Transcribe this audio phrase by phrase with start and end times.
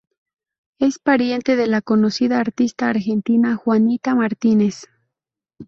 [0.79, 4.87] Es pariente de la conocida artista argentina Juanita Martínez.